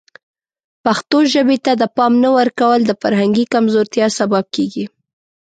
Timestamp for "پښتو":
0.83-1.17